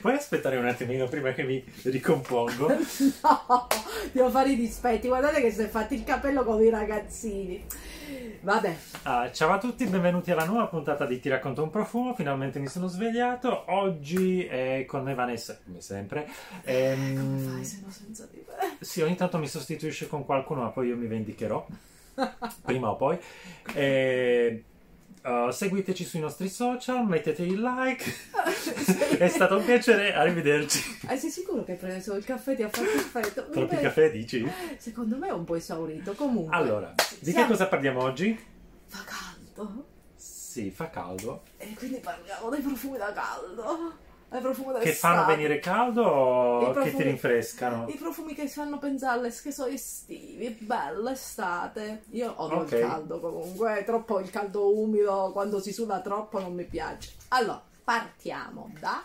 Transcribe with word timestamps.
Puoi 0.00 0.14
aspettare 0.14 0.56
un 0.56 0.66
attimino 0.66 1.06
prima 1.06 1.32
che 1.32 1.44
mi 1.44 1.62
ricompongo? 1.84 2.66
No, 3.22 3.66
devo 4.10 4.30
fare 4.30 4.50
i 4.50 4.56
dispetti. 4.56 5.06
Guardate 5.06 5.40
che 5.40 5.52
si 5.52 5.62
è 5.62 5.68
fatto 5.68 5.94
il 5.94 6.02
capello 6.02 6.42
come 6.42 6.64
i 6.64 6.70
ragazzini. 6.70 7.64
Vabbè, 8.40 8.76
Ah, 9.04 9.30
ciao 9.30 9.52
a 9.52 9.58
tutti, 9.58 9.86
benvenuti 9.86 10.32
alla 10.32 10.44
nuova 10.44 10.66
puntata 10.66 11.06
di 11.06 11.20
Ti 11.20 11.28
racconto 11.28 11.62
un 11.62 11.70
profumo. 11.70 12.14
Finalmente 12.14 12.58
mi 12.58 12.66
sono 12.66 12.88
svegliato. 12.88 13.64
Oggi 13.72 14.44
è 14.44 14.84
con 14.86 15.04
me 15.04 15.14
Vanessa, 15.14 15.58
come 15.64 15.80
sempre. 15.80 16.28
Ehm, 16.64 17.14
come 17.16 17.38
fai 17.54 17.64
se 17.64 17.80
no 17.84 17.90
senza 17.92 18.26
di 18.30 18.44
me? 18.44 18.76
sì, 18.80 19.02
ogni 19.02 19.14
tanto 19.14 19.38
mi 19.38 19.46
sostituisce 19.46 20.08
con 20.08 20.24
qualcuno, 20.24 20.62
ma 20.62 20.70
poi 20.70 20.88
io 20.88 20.96
mi 20.96 21.06
vendicherò. 21.06 21.64
prima 22.62 22.90
o 22.90 22.96
poi. 22.96 23.18
E, 23.72 24.64
uh, 25.22 25.50
seguiteci 25.50 26.04
sui 26.04 26.20
nostri 26.20 26.48
social, 26.48 27.06
mettete 27.06 27.42
il 27.42 27.60
like. 27.60 28.04
è 29.18 29.28
stato 29.28 29.56
un 29.56 29.64
piacere, 29.64 30.14
arrivederci. 30.14 30.98
Eh, 31.08 31.16
sei 31.16 31.30
sicuro 31.30 31.64
che 31.64 31.72
hai 31.72 31.78
preso 31.78 32.14
il 32.14 32.24
caffè 32.24 32.54
ti 32.54 32.62
ha 32.62 32.68
fatto 32.68 32.90
effetto? 32.90 33.48
Troppi 33.50 33.76
Beh, 33.76 33.80
caffè, 33.82 34.10
dici? 34.10 34.46
Secondo 34.78 35.16
me 35.16 35.28
è 35.28 35.32
un 35.32 35.44
po' 35.44 35.56
esaurito. 35.56 36.12
Comunque. 36.14 36.54
Allora, 36.54 36.94
di 37.18 37.24
che 37.24 37.30
siamo- 37.30 37.48
cosa 37.48 37.66
parliamo 37.66 38.02
oggi? 38.02 38.38
Fa 38.86 39.04
caldo. 39.04 39.86
Sì, 40.16 40.70
fa 40.70 40.90
caldo. 40.90 41.42
E 41.56 41.74
quindi 41.74 41.98
parliamo 41.98 42.50
dei 42.50 42.60
profumi 42.60 42.98
da 42.98 43.12
caldo. 43.12 44.10
Profumi 44.40 44.78
Che 44.80 44.92
fanno 44.92 45.26
venire 45.26 45.58
caldo 45.58 46.02
o 46.02 46.62
I 46.62 46.64
che 46.66 46.70
profumi- 46.72 46.96
ti 46.96 47.02
rinfrescano? 47.02 47.86
I 47.88 47.94
profumi 47.94 48.34
che 48.34 48.48
fanno 48.48 48.78
pensare 48.78 49.18
alle 49.18 49.30
che 49.30 49.52
so 49.52 49.66
estivi, 49.66 50.48
bello, 50.60 51.10
estate. 51.10 52.04
Io 52.10 52.32
odio 52.36 52.58
Ok. 52.58 52.72
il 52.72 52.80
caldo 52.80 53.20
comunque, 53.20 53.78
è 53.78 53.84
troppo 53.84 54.20
il 54.20 54.30
caldo 54.30 54.76
umido, 54.78 55.30
quando 55.32 55.60
si 55.60 55.72
suda 55.72 56.00
troppo 56.00 56.38
non 56.40 56.54
mi 56.54 56.64
piace. 56.64 57.12
Allora, 57.28 57.62
partiamo 57.84 58.70
da 58.80 59.02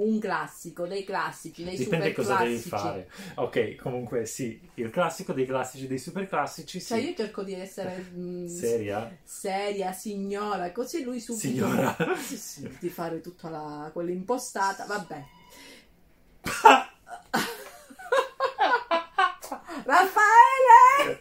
un 0.00 0.18
classico, 0.18 0.86
dei 0.86 1.04
classici, 1.04 1.62
dei 1.64 1.76
Dipende 1.76 2.12
super 2.12 2.24
cosa 2.24 2.42
devi 2.42 2.58
fare. 2.58 3.10
Ok, 3.34 3.76
comunque 3.76 4.24
sì, 4.26 4.60
il 4.74 4.90
classico 4.90 5.32
dei 5.32 5.46
classici, 5.46 5.86
dei 5.86 5.98
super 5.98 6.28
classici, 6.28 6.80
Cioè 6.80 6.98
sì. 6.98 7.08
io 7.08 7.14
cerco 7.14 7.42
di 7.42 7.54
essere 7.54 8.10
mm, 8.14 8.46
Seria? 8.46 9.16
seria, 9.22 9.92
signora, 9.92 10.72
così 10.72 11.02
lui 11.02 11.20
subito 11.20 11.46
Signora. 11.46 11.96
Sì, 12.16 12.36
sì, 12.38 12.76
di 12.78 12.88
fare 12.88 13.20
tutta 13.20 13.48
la, 13.48 13.90
quell'impostata, 13.92 14.84
vabbè. 14.86 15.24
Raffaele! 19.84 21.18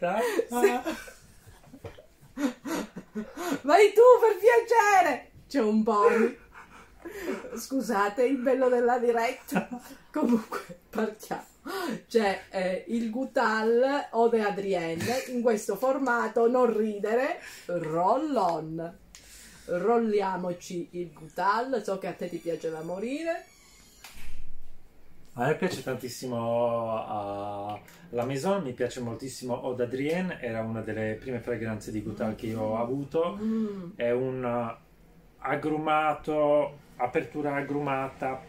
Vai 3.62 3.94
tu 3.94 4.02
per 4.22 4.38
piacere! 4.38 5.32
C'è 5.48 5.62
un 5.62 5.84
pony. 5.84 6.38
Scusate, 7.60 8.24
il 8.24 8.38
bello 8.38 8.70
della 8.70 8.98
diretta. 8.98 9.68
Comunque, 10.12 10.80
partiamo. 10.90 11.44
C'è 12.08 12.44
eh, 12.50 12.86
il 12.88 13.10
Gutal 13.10 14.08
Ode 14.12 14.42
Adrienne 14.42 15.24
in 15.28 15.42
questo 15.42 15.76
formato 15.76 16.50
non 16.50 16.76
ridere, 16.76 17.42
roll 17.66 18.36
on. 18.36 18.98
Rolliamoci 19.66 20.88
il 20.94 21.12
Gutal, 21.14 21.84
so 21.84 22.00
che 22.00 22.08
a 22.08 22.14
te 22.14 22.28
ti 22.28 22.38
piace 22.38 22.72
da 22.72 22.82
morire. 22.82 23.46
A 25.34 25.46
me 25.46 25.56
piace 25.56 25.84
tantissimo 25.84 26.96
uh, 26.96 27.80
la 28.10 28.26
Maison, 28.26 28.64
mi 28.64 28.74
piace 28.74 29.00
moltissimo 29.00 29.62
Eau 29.62 29.76
d'Adrienne, 29.76 30.42
era 30.42 30.62
una 30.62 30.82
delle 30.82 31.18
prime 31.20 31.40
fragranze 31.40 31.92
di 31.92 32.02
Gutal 32.02 32.36
che 32.36 32.48
io 32.48 32.62
ho 32.62 32.82
avuto. 32.82 33.38
Mm, 33.40 33.92
È 33.96 34.12
un 34.12 34.76
agrumato, 35.40 36.78
apertura 36.98 37.56
agrumata, 37.56 38.42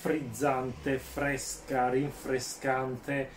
frizzante, 0.00 0.98
fresca, 0.98 1.88
rinfrescante, 1.88 3.28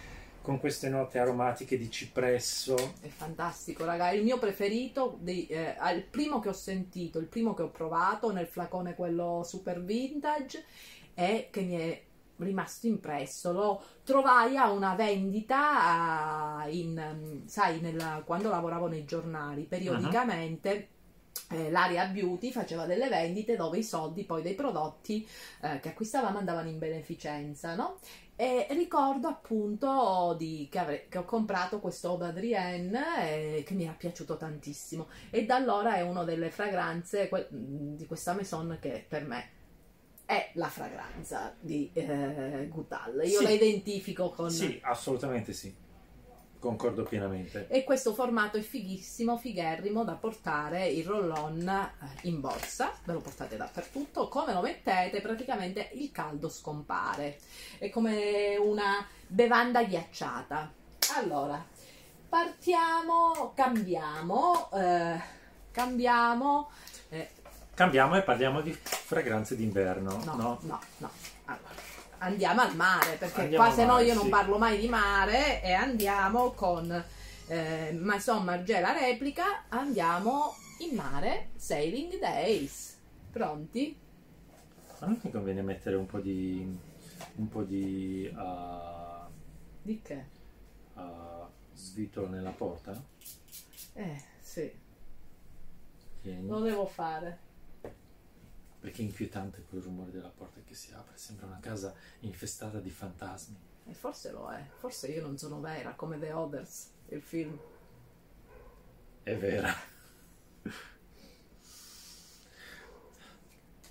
con 0.42 0.60
queste 0.60 0.90
note 0.90 1.20
aromatiche 1.20 1.78
di 1.78 1.90
cipresso. 1.90 2.96
È 3.00 3.08
fantastico, 3.08 3.86
raga. 3.86 4.10
È 4.10 4.14
il 4.14 4.24
mio 4.24 4.38
preferito. 4.40 5.18
Di, 5.20 5.48
eh, 5.48 5.76
il 5.94 6.04
primo 6.04 6.40
che 6.40 6.50
ho 6.50 6.54
sentito, 6.54 7.20
il 7.20 7.28
primo 7.28 7.54
che 7.54 7.64
ho 7.64 7.70
provato 7.70 8.32
nel 8.32 8.48
flacone, 8.48 8.96
quello 8.96 9.44
super 9.44 9.82
vintage, 9.84 10.66
e 11.14 11.50
che 11.52 11.62
mi 11.62 11.76
è 11.76 12.04
rimasto 12.38 12.88
impresso. 12.88 13.52
Lo 13.54 13.84
trovai 14.04 14.58
a 14.58 14.72
una 14.72 14.96
vendita 14.96 16.66
eh, 16.66 16.78
in, 16.78 17.16
mm, 17.16 17.46
sai, 17.46 17.80
nella- 17.80 18.22
quando 18.26 18.50
lavoravo 18.50 18.88
nei 18.88 19.06
giornali, 19.06 19.64
periodicamente. 19.64 20.90
Eh, 21.50 21.70
L'area 21.72 22.06
beauty 22.08 22.52
faceva 22.52 22.86
delle 22.86 23.10
vendite 23.10 23.56
dove 23.56 23.78
i 23.78 23.84
soldi 23.84 24.24
poi 24.24 24.42
dei 24.42 24.56
prodotti 24.56 25.28
eh, 25.62 25.80
che 25.80 25.90
acquistavamo 25.90 26.38
andavano 26.38 26.70
in 26.70 26.80
beneficenza, 26.80 27.76
no? 27.76 27.98
E 28.36 28.66
ricordo 28.72 29.28
appunto 29.28 30.36
di- 30.38 30.68
che, 30.72 30.80
avre- 30.80 31.06
che 31.08 31.20
ho 31.20 31.24
comprato 31.26 31.80
questo 31.80 32.08
Eau 32.10 32.18
d'Adrienne 32.18 33.58
eh, 33.58 33.64
che 33.64 33.74
mi 33.76 33.84
era 33.84 33.94
piaciuto 33.94 34.38
tantissimo 34.38 35.08
e 35.30 35.46
da 35.46 35.56
allora 35.56 35.96
è 35.96 36.02
una 36.02 36.24
delle 36.24 36.50
fragranze 36.50 37.30
que- 37.30 37.48
di 37.52 38.06
questa 38.08 38.34
Maison 38.34 38.78
che 38.82 39.06
per 39.08 39.26
me 39.26 39.50
è 40.26 40.52
la 40.56 40.68
fragranza 40.68 41.54
di 41.60 41.92
eh, 41.94 42.68
Gutal. 42.72 43.22
Io 43.26 43.40
Sì. 43.40 43.44
la 43.44 43.50
identifico 43.52 44.30
con... 44.32 44.50
Sì, 44.50 44.80
assolutamente 44.84 45.54
sì. 45.54 45.74
Concordo 46.64 47.04
pienamente. 47.04 47.68
E 47.68 47.84
questo 47.84 48.14
formato 48.14 48.56
è 48.56 48.62
fighissimo, 48.62 49.38
figherrimo 49.38 50.06
da 50.06 50.14
portare 50.14 50.88
il 50.88 51.06
roll-on 51.06 51.68
eh, 51.68 52.28
in 52.30 52.40
borsa, 52.40 52.94
ve 53.04 53.12
lo 53.12 53.20
portate 53.20 53.58
dappertutto, 53.58 54.30
come 54.30 54.54
lo 54.54 54.62
mettete 54.62 55.20
praticamente 55.20 55.90
il 55.96 56.10
caldo 56.14 56.48
scompare, 56.48 57.38
è 57.80 57.90
come 57.90 58.56
una 58.56 59.06
bevanda 59.28 59.84
ghiacciata. 59.84 60.72
Allora, 61.18 61.62
partiamo, 62.30 63.52
cambiamo, 63.54 64.72
eh, 64.72 65.22
cambiamo, 65.70 66.70
eh, 67.10 67.30
Cambiamo 67.76 68.16
e 68.16 68.22
parliamo 68.22 68.62
di 68.62 68.72
fragranze 68.72 69.56
d'inverno, 69.56 70.22
no, 70.24 70.36
no? 70.36 70.60
no, 70.62 70.80
no, 70.98 71.10
andiamo 72.24 72.62
al 72.62 72.76
mare, 72.76 73.16
perché 73.18 73.42
Andiamo 73.42 73.66
qua 73.66 73.74
se 73.74 73.86
no 73.86 74.00
io 74.00 74.14
non 74.14 74.24
sì. 74.24 74.30
parlo 74.30 74.58
mai 74.58 74.80
di 74.80 74.88
mare 74.88 75.62
e 75.62 75.74
andiamo 75.74 76.52
con 76.52 77.04
eh, 77.48 77.92
Maison 78.00 78.44
Margiela 78.44 78.94
replica, 78.94 79.66
andiamo 79.70 80.56
in 80.80 80.96
mare, 80.96 81.50
Sailing 81.56 82.18
Days. 82.20 82.98
Pronti? 83.32 83.98
Ma 85.00 85.08
non 85.08 85.20
ti 85.20 85.30
conviene 85.30 85.62
mettere 85.62 85.96
un 85.96 86.06
po' 86.06 86.20
di... 86.20 86.80
un 87.36 87.50
po' 87.50 87.64
di... 87.64 88.32
uh, 88.34 89.30
Di 89.82 90.02
che? 90.02 90.26
uh, 90.94 91.02
svitolo 91.74 92.28
nella 92.30 92.52
porta? 92.52 93.02
Eh, 93.96 94.22
sì, 94.40 94.72
Tieni. 96.22 96.48
lo 96.48 96.60
devo 96.62 96.86
fare. 96.86 97.43
Perché 98.84 99.02
è 99.02 99.06
inquietante 99.06 99.64
quel 99.70 99.82
rumore 99.82 100.12
della 100.12 100.28
porta 100.28 100.60
che 100.66 100.76
si 100.76 100.92
apre, 100.92 101.16
sembra 101.16 101.46
una 101.46 101.60
casa 101.62 101.94
infestata 102.20 102.82
di 102.82 102.90
fantasmi. 102.90 103.56
E 103.86 103.94
forse 103.94 104.30
lo 104.32 104.52
è, 104.52 104.62
forse 104.78 105.08
io 105.08 105.22
non 105.22 105.38
sono 105.38 105.62
vera 105.62 105.94
come 105.94 106.20
The 106.20 106.34
Others, 106.34 106.90
il 107.08 107.22
film. 107.22 107.58
È 109.24 109.38
vera. 109.38 109.74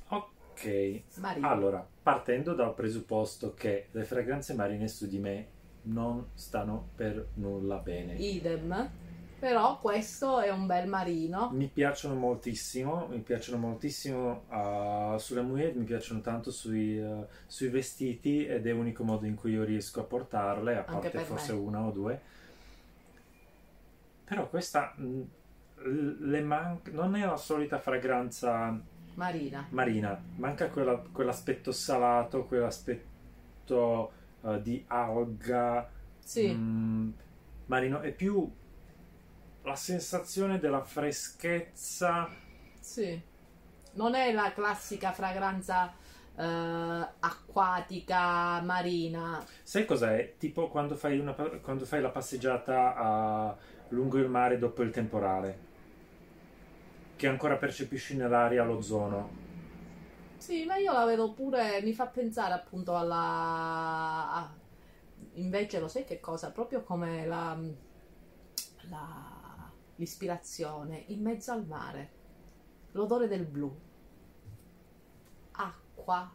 ok, 0.09 1.03
Marina. 1.15 1.49
allora, 1.49 1.89
partendo 2.03 2.53
dal 2.53 2.75
presupposto 2.75 3.55
che 3.55 3.89
le 3.93 4.05
fragranze 4.05 4.53
marine 4.53 4.89
su 4.89 5.07
di 5.07 5.19
me 5.19 5.49
non 5.85 6.33
stanno 6.35 6.91
per 6.95 7.29
nulla 7.37 7.79
bene. 7.79 8.17
Idem. 8.17 8.91
Però 9.43 9.77
questo 9.81 10.39
è 10.39 10.51
un 10.51 10.67
bel 10.67 10.87
marino. 10.87 11.51
Mi 11.51 11.67
piacciono 11.67 12.15
moltissimo, 12.15 13.09
mi 13.09 13.19
piacciono 13.19 13.59
moltissimo 13.59 14.45
uh, 14.49 15.19
sulle 15.19 15.43
mujer, 15.43 15.75
mi 15.75 15.83
piacciono 15.83 16.21
tanto 16.21 16.53
sui, 16.53 16.97
uh, 16.97 17.27
sui 17.49 17.67
vestiti 17.67 18.47
ed 18.47 18.69
è 18.69 18.71
l'unico 18.71 19.03
modo 19.03 19.27
in 19.27 19.35
cui 19.35 19.51
io 19.51 19.65
riesco 19.65 19.99
a 19.99 20.05
portarle, 20.05 20.77
a 20.77 20.85
Anche 20.87 21.11
parte 21.11 21.19
forse 21.27 21.55
me. 21.55 21.59
una 21.59 21.81
o 21.85 21.91
due. 21.91 22.21
Però 24.27 24.49
questa 24.49 24.95
mh, 24.97 25.21
le 26.21 26.41
man- 26.43 26.81
non 26.93 27.17
è 27.17 27.27
la 27.27 27.37
solita 27.37 27.79
fragranza 27.81 28.81
Marina. 29.15 29.67
marina, 29.71 30.23
manca 30.37 30.69
quella- 30.71 31.03
quell'aspetto 31.11 31.73
salato, 31.73 32.45
quell'aspetto 32.47 34.13
uh, 34.43 34.61
di 34.61 34.85
alga 34.87 35.91
Sì. 36.21 36.49
mm, 36.55 37.11
marino, 37.67 38.01
è 38.03 38.13
più 38.13 38.49
la 39.65 39.75
sensazione 39.77 40.59
della 40.59 40.83
freschezza 40.85 42.29
Sì, 42.81 43.21
non 43.93 44.15
è 44.15 44.33
la 44.33 44.53
classica 44.53 45.13
fragranza 45.13 45.95
eh, 46.37 46.43
acquatica 47.21 48.61
marina. 48.63 49.47
Sai 49.65 49.85
cos'è? 49.85 50.35
Tipo 50.39 50.69
quando 50.69 50.95
fai, 50.97 51.19
una, 51.19 51.35
quando 51.35 51.85
fai 51.85 52.01
la 52.01 52.11
passeggiata 52.11 52.95
a- 52.97 53.57
lungo 53.89 54.19
il 54.19 54.29
mare 54.29 54.59
dopo 54.59 54.83
il 54.83 54.91
temporale, 54.91 55.59
che 57.17 57.27
ancora 57.27 57.57
percepisci 57.57 58.17
nell'aria 58.17 58.65
l'ozono. 58.65 59.31
Sì, 60.37 60.65
ma 60.65 60.77
io 60.77 60.93
la 60.93 61.05
vedo 61.05 61.33
pure, 61.33 61.81
mi 61.83 61.93
fa 61.95 62.07
pensare 62.09 62.53
appunto 62.55 62.97
alla... 62.97 64.53
Invece 65.35 65.79
lo 65.81 65.89
sai 65.89 66.05
che 66.05 66.21
cosa? 66.21 66.51
Proprio 66.51 66.83
come 66.83 67.25
la... 67.27 67.57
la- 68.91 69.32
l'ispirazione 69.97 71.05
in 71.09 71.23
mezzo 71.23 71.53
al 71.53 71.67
mare. 71.67 72.11
L'odore 72.93 73.29
del 73.29 73.45
blu. 73.47 73.75
Acqua, 75.53 76.31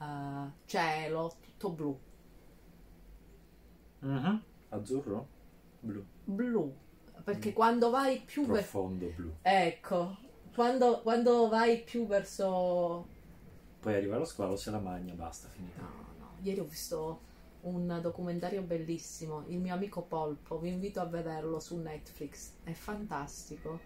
eh, 0.00 0.50
cielo, 0.66 1.32
tutto 1.40 1.70
blu. 1.70 2.00
Mhm. 4.00 4.42
Azzurro? 4.70 5.26
Blu. 5.80 6.04
Blu. 6.24 6.74
Perché 7.24 7.50
Mm. 7.50 7.54
quando 7.54 7.90
vai 7.90 8.20
più 8.22 8.46
verso... 8.46 8.70
Profondo 8.70 9.06
blu. 9.14 9.32
Ecco, 9.42 10.16
quando, 10.54 11.00
quando 11.02 11.48
vai 11.48 11.82
più 11.82 12.06
verso 12.06 13.06
Poi 13.80 13.94
arriva 13.94 14.16
lo 14.18 14.24
squalo, 14.24 14.56
se 14.56 14.70
la 14.70 14.78
magna, 14.78 15.14
basta, 15.14 15.48
finita. 15.48 15.80
No, 15.80 15.88
no, 16.18 16.32
ieri 16.42 16.60
ho 16.60 16.64
visto 16.64 17.20
un 17.62 17.98
documentario 18.02 18.62
bellissimo, 18.62 19.44
Il 19.48 19.58
mio 19.60 19.74
amico 19.74 20.02
Polpo, 20.02 20.58
vi 20.58 20.68
invito 20.70 21.00
a 21.00 21.06
vederlo 21.06 21.60
su 21.60 21.76
Netflix, 21.78 22.54
è 22.64 22.72
fantastico. 22.72 23.78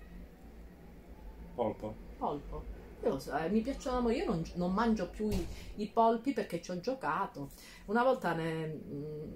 Polpo. 1.56 1.94
Polpo, 2.16 2.62
io 3.02 3.08
lo 3.10 3.18
so, 3.18 3.36
eh, 3.36 3.48
mi 3.50 3.60
piacciono, 3.60 4.10
io 4.10 4.24
non, 4.24 4.42
non 4.54 4.72
mangio 4.72 5.10
più 5.10 5.28
i, 5.30 5.46
i 5.76 5.88
polpi 5.88 6.32
perché 6.32 6.60
ci 6.62 6.70
ho 6.70 6.80
giocato. 6.80 7.50
Una 7.86 8.02
volta 8.04 8.32
ne 8.34 8.66
mm, 8.68 9.32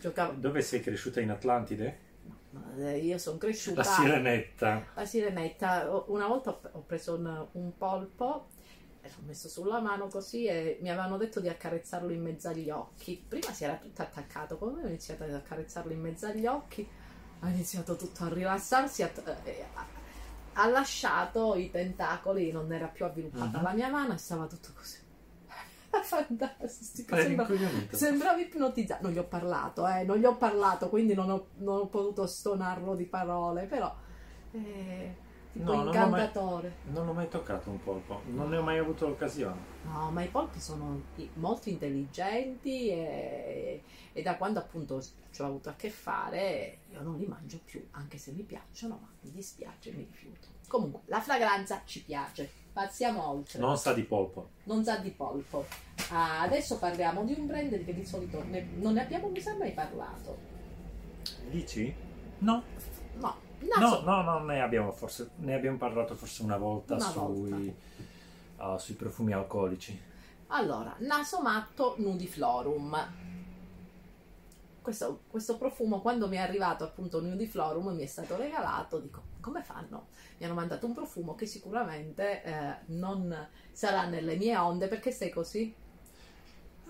giocavo, 0.00 0.40
Dove 0.40 0.60
sei 0.62 0.80
cresciuta 0.80 1.20
in 1.20 1.30
Atlantide? 1.30 2.04
eh, 2.78 2.98
io 2.98 3.18
sono 3.18 3.38
cresciuta... 3.38 3.82
La 3.82 3.84
sirenetta. 3.84 4.86
La 4.94 5.04
sirenetta, 5.04 6.04
una 6.08 6.26
volta 6.26 6.50
ho- 6.50 6.60
ho 6.72 6.82
preso 6.82 7.14
un, 7.16 7.48
un 7.52 7.76
polpo 7.76 8.48
l'ho 9.16 9.26
messo 9.26 9.48
sulla 9.48 9.80
mano 9.80 10.08
così 10.08 10.46
e 10.46 10.78
mi 10.82 10.90
avevano 10.90 11.16
detto 11.16 11.40
di 11.40 11.48
accarezzarlo 11.48 12.12
in 12.12 12.22
mezzo 12.22 12.48
agli 12.48 12.70
occhi. 12.70 13.22
Prima 13.28 13.52
si 13.52 13.64
era 13.64 13.76
tutto 13.76 14.02
attaccato, 14.02 14.56
poi 14.56 14.82
ho 14.82 14.86
iniziato 14.86 15.24
ad 15.24 15.34
accarezzarlo 15.34 15.92
in 15.92 16.00
mezzo 16.00 16.26
agli 16.26 16.46
occhi, 16.46 16.86
ha 17.40 17.48
iniziato 17.48 17.96
tutto 17.96 18.24
a 18.24 18.28
rilassarsi, 18.28 19.02
a- 19.02 19.10
eh, 19.44 19.64
ha, 19.74 19.86
ha 20.54 20.68
lasciato 20.68 21.54
i 21.54 21.70
tentacoli, 21.70 22.50
non 22.50 22.72
era 22.72 22.86
più 22.86 23.04
avviluppata 23.04 23.58
Mhm. 23.58 23.62
la 23.64 23.72
mia 23.72 23.88
mano 23.90 24.14
e 24.14 24.18
stava 24.18 24.46
tutto 24.46 24.70
così. 24.74 24.98
Fantastico, 26.02 27.16
sembra-. 27.16 27.46
Sembrava 27.90 28.38
ipnotizzato, 28.40 29.02
non 29.02 29.12
gli 29.12 29.18
ho 29.18 29.24
parlato, 29.24 29.86
eh, 29.88 30.04
non 30.04 30.18
gli 30.18 30.24
ho 30.24 30.36
parlato, 30.36 30.88
quindi 30.88 31.14
non 31.14 31.30
ho, 31.30 31.46
non 31.58 31.78
ho 31.80 31.86
potuto 31.86 32.26
stonarlo 32.26 32.94
di 32.94 33.04
parole, 33.06 33.64
però 33.66 33.94
eh, 34.52 35.16
tipo 35.56 35.72
No, 35.72 35.76
non 35.76 35.84
l'ho 35.86 35.92
mai- 35.92 36.04
incantatore. 36.06 36.72
Non 36.92 37.08
ho 37.08 37.12
mai 37.12 37.28
toccato 37.28 37.70
un 37.70 37.82
polpo, 37.82 38.22
non 38.26 38.48
ne 38.50 38.56
ho 38.56 38.62
mai 38.62 38.78
avuto 38.78 39.06
l'occasione. 39.08 39.60
No, 39.84 40.10
ma 40.10 40.22
i 40.22 40.28
polpi 40.28 40.60
sono 40.60 41.00
molto 41.34 41.68
intelligenti 41.68 42.88
e, 42.88 43.82
e 44.12 44.22
da 44.22 44.36
quando 44.36 44.58
appunto 44.58 45.02
ci 45.30 45.42
ho 45.42 45.46
avuto 45.46 45.68
a 45.68 45.74
che 45.74 45.90
fare 45.90 46.78
io 46.92 47.00
non 47.02 47.16
li 47.16 47.26
mangio 47.26 47.60
più, 47.64 47.86
anche 47.92 48.18
se 48.18 48.32
mi 48.32 48.42
piacciono, 48.42 48.98
ma 49.00 49.08
mi 49.20 49.30
dispiace, 49.32 49.90
mi 49.92 50.06
rifiuto. 50.10 50.48
Comunque, 50.68 51.00
la 51.06 51.20
fragranza 51.20 51.82
ci 51.84 52.02
piace, 52.02 52.50
passiamo 52.72 53.28
oltre. 53.28 53.58
Non 53.60 53.76
sa 53.78 53.92
di 53.92 54.02
polpo. 54.02 54.48
non 54.64 54.82
sa 54.84 54.96
di 54.96 55.10
polpo. 55.10 55.64
Ah, 56.10 56.40
adesso 56.42 56.78
parliamo 56.78 57.24
di 57.24 57.34
un 57.38 57.46
brand 57.46 57.84
che 57.84 57.94
di 57.94 58.04
solito 58.04 58.42
ne- 58.44 58.66
non 58.76 58.94
ne 58.94 59.02
abbiamo 59.02 59.30
mai 59.58 59.72
parlato. 59.72 60.36
Dici? 61.50 61.94
No. 62.38 62.62
No, 63.60 64.00
No, 64.02 64.22
no, 64.22 64.38
ne 64.44 64.60
abbiamo 64.60 64.92
forse 64.92 65.30
ne 65.36 65.54
abbiamo 65.54 65.76
parlato 65.76 66.14
forse 66.14 66.42
una 66.42 66.56
volta, 66.56 66.94
Una 66.94 67.04
sui, 67.04 67.74
uh, 68.58 68.76
sui 68.78 68.94
profumi 68.94 69.32
alcolici. 69.32 69.98
Allora, 70.48 70.94
naso 70.98 71.40
matto 71.40 71.94
nudiflorum. 71.98 73.24
Questo, 74.82 75.22
questo 75.28 75.56
profumo 75.56 76.00
quando 76.00 76.28
mi 76.28 76.36
è 76.36 76.40
arrivato 76.40 76.84
appunto 76.84 77.20
nudiflorum 77.20 77.92
mi 77.92 78.04
è 78.04 78.06
stato 78.06 78.36
regalato, 78.36 78.98
dico 79.00 79.22
come 79.46 79.62
fanno? 79.62 80.08
Mi 80.38 80.44
hanno 80.46 80.54
mandato 80.54 80.86
un 80.86 80.92
profumo 80.92 81.36
che 81.36 81.46
sicuramente 81.46 82.42
eh, 82.42 82.76
non 82.86 83.48
sarà 83.70 84.06
nelle 84.06 84.36
mie 84.36 84.56
onde 84.56 84.88
perché 84.88 85.12
sei 85.12 85.30
così? 85.30 85.72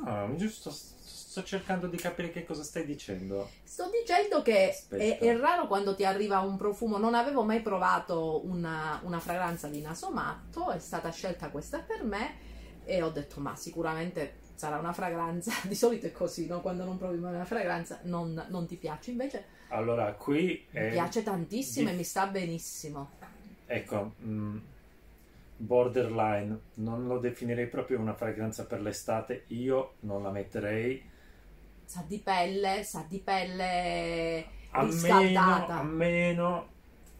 Ah, 0.07 0.29
giusto, 0.37 0.71
sto 0.71 1.43
cercando 1.43 1.89
di 1.89 1.97
capire 1.97 2.31
che 2.31 2.45
cosa 2.45 2.63
stai 2.63 2.85
dicendo. 2.87 3.49
Sto 3.65 3.91
dicendo 3.91 4.43
che 4.43 4.87
è, 4.89 5.19
è 5.19 5.37
raro 5.37 5.67
quando 5.67 5.95
ti 5.95 6.05
arriva 6.05 6.39
un 6.41 6.57
profumo, 6.57 6.97
non 6.99 7.15
avevo 7.15 7.43
mai 7.43 7.61
provato 7.61 8.47
una, 8.47 9.01
una 9.03 9.19
fragranza 9.19 9.69
di 9.69 9.81
naso 9.81 10.11
matto, 10.13 10.71
è 10.71 10.79
stata 10.79 11.11
scelta 11.11 11.51
questa 11.51 11.81
per 11.81 12.05
me 12.05 12.37
e 12.85 13.03
ho 13.03 13.11
detto 13.11 13.41
ma 13.41 13.57
sicuramente 13.57 14.37
sarà 14.55 14.79
una 14.79 14.93
fragranza, 14.93 15.53
di 15.67 15.75
solito 15.75 16.07
è 16.07 16.13
così, 16.13 16.47
no? 16.47 16.61
quando 16.61 16.85
non 16.85 16.97
provi 16.97 17.19
mai 17.19 17.35
una 17.35 17.45
fragranza 17.45 17.99
non, 18.05 18.47
non 18.49 18.67
ti 18.67 18.77
piace, 18.77 19.11
invece 19.11 19.45
Allora, 19.69 20.13
qui 20.15 20.65
mi 20.71 20.89
piace 20.89 21.23
tantissimo 21.25 21.89
di- 21.89 21.95
e 21.95 21.97
mi 21.97 22.05
sta 22.05 22.27
benissimo. 22.29 23.11
ecco, 23.67 24.15
mm, 24.25 24.59
borderline, 25.57 26.59
non 26.75 27.07
lo 27.07 27.19
definirei 27.19 27.67
proprio 27.69 27.99
una 28.01 28.15
fragranza 28.15 28.67
per 28.67 28.81
l'estate, 28.83 29.45
io 29.49 29.95
non 30.01 30.23
la 30.23 30.31
metterei 30.31 31.15
Sa 31.85 32.05
di 32.07 32.19
pelle, 32.19 32.83
sa 32.83 33.05
di 33.09 33.19
pelle 33.21 34.45
a 34.71 34.83
meno, 34.83 34.91
riscaldata. 34.91 35.79
a 35.79 35.83
meno 35.83 36.69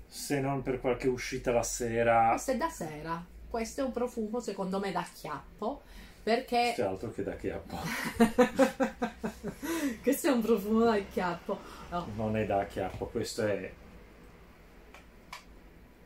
se 0.07 0.41
non 0.41 0.63
per 0.63 0.81
qualche 0.81 1.09
uscita 1.09 1.53
la 1.53 1.63
sera. 1.63 2.31
Questo 2.31 2.51
è 2.53 2.57
da 2.57 2.69
sera, 2.69 3.25
questo 3.49 3.81
è 3.81 3.85
un 3.85 3.93
profumo 3.93 4.41
secondo 4.41 4.79
me 4.81 4.93
da 4.93 5.07
chiappo 5.15 5.83
perché 6.23 6.73
C'è 6.75 6.83
altro 6.83 7.13
che 7.13 7.23
da 7.23 7.37
chiappo. 7.37 7.77
questo 10.03 10.27
è 10.29 10.33
un 10.33 10.43
profumo 10.43 10.85
da 10.85 10.99
chiappo. 10.99 11.59
No, 11.91 12.09
Non 12.17 12.37
è 12.37 12.45
da 12.45 12.67
chiappo, 12.67 13.07
questo 13.07 13.47
è. 13.47 13.73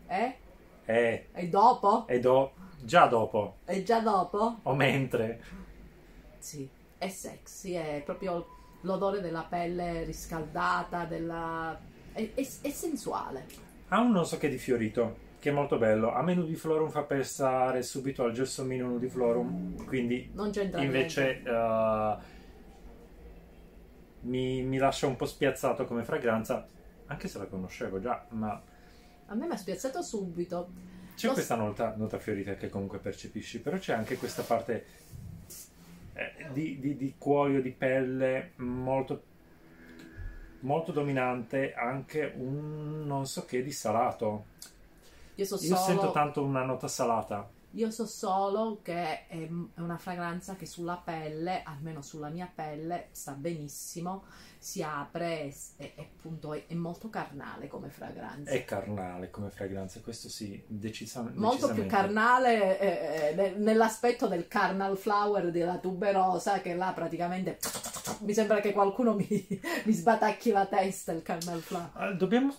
eh? 0.08 0.36
È. 0.84 1.26
È 1.32 1.46
dopo? 1.48 2.06
È 2.06 2.18
do, 2.20 2.52
già 2.82 3.06
dopo, 3.06 3.56
È 3.64 3.82
già 3.82 4.00
dopo? 4.00 4.58
o 4.62 4.74
mentre. 4.74 5.40
Sì, 6.38 6.68
è 6.98 7.08
sexy, 7.08 7.72
è 7.72 8.02
proprio 8.04 8.46
l'odore 8.82 9.20
della 9.20 9.42
pelle 9.48 10.04
riscaldata, 10.04 11.04
della... 11.04 11.78
è, 12.12 12.32
è- 12.34 12.46
è 12.62 12.70
sensuale. 12.70 13.46
Ha 13.88 14.00
un 14.00 14.12
non 14.12 14.24
so 14.24 14.38
che 14.38 14.48
di 14.48 14.58
fiorito, 14.58 15.16
che 15.38 15.50
è 15.50 15.52
molto 15.52 15.76
bello. 15.78 16.12
A 16.12 16.22
me 16.22 16.34
Nudiflorum 16.34 16.88
fa 16.90 17.02
pensare 17.02 17.82
subito 17.82 18.22
al 18.24 18.32
gelsomino 18.32 18.86
Nudiflorum, 18.88 19.84
quindi 19.84 20.30
Non 20.32 20.50
c'entra 20.50 20.80
invece 20.80 21.42
eh, 21.42 22.16
mi, 24.22 24.62
mi 24.62 24.76
lascia 24.78 25.06
un 25.06 25.16
po' 25.16 25.26
spiazzato 25.26 25.86
come 25.86 26.04
fragranza, 26.04 26.66
anche 27.06 27.28
se 27.28 27.38
la 27.38 27.46
conoscevo 27.46 28.00
già, 28.00 28.26
ma 28.30 28.62
A 29.30 29.34
me 29.34 29.46
mi 29.46 29.52
ha 29.52 29.56
spiazzato 29.56 30.02
subito. 30.02 30.68
c'è 31.14 31.28
Lo- 31.28 31.32
questa 31.34 31.54
nota, 31.54 31.94
nota 31.96 32.18
fiorita 32.18 32.54
che 32.56 32.68
comunque 32.68 32.98
percepisci, 32.98 33.60
però 33.60 33.78
c'è 33.78 33.92
anche 33.94 34.16
questa 34.16 34.42
parte 34.42 34.84
eh, 36.14 36.46
di, 36.52 36.80
di- 36.80 36.96
di 36.96 37.14
cuoio, 37.16 37.62
di 37.62 37.70
pelle 37.70 38.52
molto, 38.56 39.22
molto 40.60 40.92
dominante, 40.92 41.72
anche 41.74 42.32
un 42.36 43.06
non 43.06 43.26
so 43.26 43.44
che 43.44 43.62
di 43.62 43.72
salato. 43.72 44.44
Io 45.36 45.44
so 45.44 45.54
Io 45.54 45.60
solo... 45.60 45.76
sento 45.76 46.10
tanto 46.10 46.42
una 46.42 46.64
nota 46.64 46.88
salata. 46.88 47.48
Io 47.74 47.90
so 47.92 48.04
solo 48.04 48.80
che 48.82 49.28
è 49.28 49.48
una 49.76 49.96
fragranza 49.96 50.56
che 50.56 50.66
sulla 50.66 51.00
pelle, 51.02 51.62
almeno 51.62 52.02
sulla 52.02 52.28
mia 52.28 52.50
pelle, 52.52 53.08
sta 53.12 53.32
benissimo, 53.32 54.24
si 54.58 54.82
apre 54.82 55.54
e, 55.76 55.94
appunto 55.96 56.52
è, 56.52 56.66
è 56.66 56.74
molto 56.74 57.08
carnale 57.10 57.68
come 57.68 57.88
fragranza. 57.88 58.50
È 58.50 58.64
carnale 58.64 59.30
come 59.30 59.50
fragranza, 59.50 60.00
questo 60.00 60.28
sì, 60.28 60.60
decisa- 60.66 61.20
Molto 61.22 61.38
più 61.72 61.82
decisamente. 61.84 61.86
carnale 61.94 62.78
eh, 62.80 63.28
eh, 63.28 63.34
ne- 63.36 63.54
nell'aspetto 63.56 64.26
del 64.26 64.48
carnal 64.48 64.98
flower 64.98 65.52
della 65.52 65.78
tuberosa 65.78 66.60
che 66.60 66.74
là 66.74 66.92
praticamente 66.92 67.58
mi 68.22 68.34
sembra 68.34 68.60
che 68.60 68.72
qualcuno 68.72 69.14
mi, 69.14 69.26
mi 69.84 69.92
sbatacchi 69.92 70.50
la 70.50 70.66
testa 70.66 71.12
il 71.12 71.22
carnal 71.22 71.60
flower. 71.60 71.90
Ah, 71.94 72.12
Dobbiamo. 72.12 72.52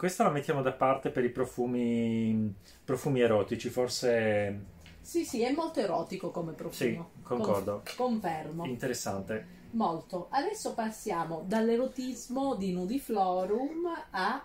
Questa 0.00 0.22
la 0.24 0.30
mettiamo 0.30 0.62
da 0.62 0.72
parte 0.72 1.10
per 1.10 1.24
i 1.24 1.28
profumi, 1.28 2.54
profumi 2.82 3.20
erotici, 3.20 3.68
forse 3.68 4.64
Sì, 5.02 5.26
sì, 5.26 5.42
è 5.42 5.52
molto 5.52 5.80
erotico 5.80 6.30
come 6.30 6.54
profumo. 6.54 7.10
Sì, 7.18 7.22
concordo. 7.22 7.82
Conf- 7.84 7.96
confermo. 7.96 8.64
interessante. 8.64 9.58
Molto. 9.72 10.28
Adesso 10.30 10.72
passiamo 10.72 11.44
dall'erotismo 11.46 12.54
di 12.54 12.72
Nudiflorum 12.72 13.92
a 14.12 14.42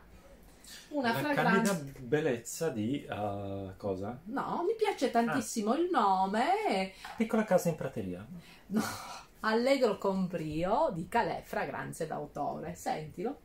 una 0.89 1.13
La 1.13 1.19
fragranza. 1.19 1.71
candida 1.71 1.99
bellezza 1.99 2.67
di 2.67 3.07
uh, 3.09 3.77
cosa? 3.77 4.19
No, 4.25 4.61
mi 4.67 4.75
piace 4.75 5.09
tantissimo 5.09 5.73
il 5.75 5.87
nome. 5.89 6.91
Piccola 7.15 7.45
casa 7.45 7.69
in 7.69 7.75
prateria. 7.75 8.27
No, 8.67 8.81
Allegro 9.39 9.97
con 9.97 10.27
brio 10.27 10.91
di 10.93 11.07
Calais, 11.07 11.45
fragranze 11.47 12.07
d'autore. 12.07 12.75
Sentilo. 12.75 13.39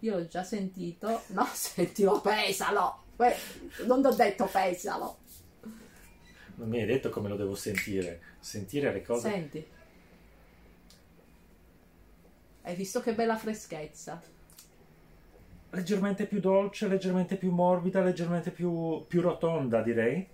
Io 0.00 0.16
l'ho 0.16 0.26
già 0.26 0.42
sentito. 0.42 1.22
No, 1.32 1.46
sentilo, 1.52 2.20
pesalo. 2.20 3.04
Non 3.86 4.00
ti 4.00 4.06
ho 4.06 4.14
detto 4.14 4.46
pesalo. 4.46 5.18
Non 6.56 6.68
mi 6.68 6.80
hai 6.80 6.86
detto 6.86 7.10
come 7.10 7.28
lo 7.28 7.36
devo 7.36 7.54
sentire. 7.54 8.20
Sentire 8.40 8.92
le 8.92 9.02
cose. 9.02 9.30
Senti. 9.30 9.66
Hai 12.62 12.74
visto 12.74 13.00
che 13.00 13.14
bella 13.14 13.36
freschezza? 13.36 14.20
Leggermente 15.70 16.26
più 16.26 16.40
dolce, 16.40 16.88
leggermente 16.88 17.36
più 17.36 17.50
morbida, 17.50 18.02
leggermente 18.02 18.50
più, 18.50 19.04
più 19.06 19.20
rotonda, 19.20 19.82
direi. 19.82 20.26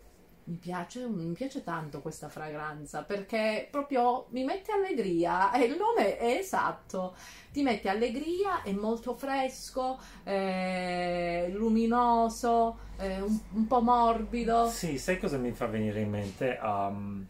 Mi 0.46 0.56
piace, 0.56 1.06
mi 1.08 1.32
piace 1.32 1.64
tanto 1.64 2.02
questa 2.02 2.28
fragranza 2.28 3.02
perché 3.02 3.66
proprio 3.70 4.26
mi 4.30 4.44
mette 4.44 4.72
allegria 4.72 5.50
e 5.52 5.64
il 5.64 5.76
nome 5.78 6.18
è 6.18 6.36
esatto, 6.36 7.14
ti 7.50 7.62
mette 7.62 7.88
allegria, 7.88 8.62
è 8.62 8.72
molto 8.72 9.14
fresco, 9.14 9.98
eh, 10.22 11.48
luminoso, 11.50 12.78
eh, 12.98 13.22
un, 13.22 13.38
un 13.52 13.66
po' 13.66 13.80
morbido. 13.80 14.68
Sì, 14.68 14.98
sai 14.98 15.18
cosa 15.18 15.38
mi 15.38 15.52
fa 15.52 15.64
venire 15.64 16.00
in 16.00 16.10
mente? 16.10 16.58
Um, 16.62 17.26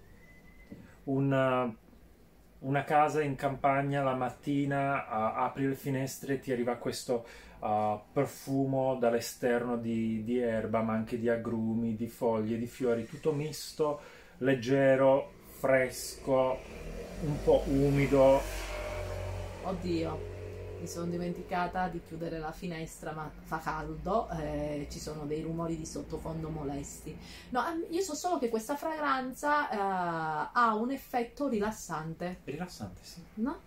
una, 1.05 1.73
una 2.65 2.85
casa 2.85 3.23
in 3.23 3.37
campagna 3.37 4.03
la 4.03 4.15
mattina, 4.15 5.05
uh, 5.05 5.43
apri 5.43 5.69
le 5.69 5.75
finestre 5.75 6.35
e 6.35 6.41
ti 6.41 6.53
arriva 6.53 6.77
questo 6.77 7.27
uh, 7.61 7.99
profumo 8.13 8.97
dall'esterno 8.97 9.77
di, 9.77 10.25
di, 10.25 10.39
erba, 10.39 10.81
ma 10.81 10.95
anche 10.95 11.19
di 11.19 11.29
agrumi, 11.29 11.95
di 11.95 12.09
foglie, 12.09 12.59
di 12.59 12.67
fiori, 12.67 13.07
tutto 13.07 13.33
misto, 13.33 14.01
leggero, 14.39 15.33
fresco, 15.59 16.59
un 17.23 17.43
po' 17.43 17.63
umido. 17.67 18.41
Oddio, 19.63 20.34
mi 20.85 20.91
sono 20.91 21.07
dimenticata 21.07 21.89
di 21.89 22.03
chiudere 22.07 22.39
la 22.39 22.53
finestra, 22.53 23.13
ma 23.13 23.31
fa 23.45 23.57
caldo, 23.59 24.29
eh, 24.29 24.87
ci 24.91 24.99
sono 24.99 25.25
dei 25.25 25.41
rumori 25.41 25.79
di 25.79 25.87
sottofondo 25.87 26.51
molesti. 26.51 27.17
No, 27.49 27.67
ehm, 27.67 27.87
io 27.89 28.03
so 28.03 28.15
solo 28.15 28.39
che 28.39 28.51
questa 28.51 28.77
fragranza 28.77 29.71
eh, 29.71 30.51
ha 30.53 30.75
un 30.75 30.91
effetto 30.91 31.49
rilassante. 31.49 32.41
Rilassante, 32.45 33.01
sì. 33.03 33.23
No? 33.37 33.59